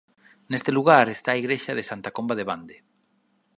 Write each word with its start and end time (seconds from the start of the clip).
Neste 0.51 0.71
lugar 0.77 1.05
está 1.09 1.29
a 1.33 1.39
igrexa 1.43 1.77
de 1.77 1.87
Santa 1.89 2.13
Comba 2.15 2.37
de 2.39 2.47
Bande. 2.49 2.75